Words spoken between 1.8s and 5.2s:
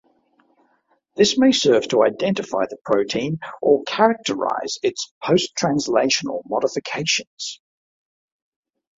to identify the protein or characterize its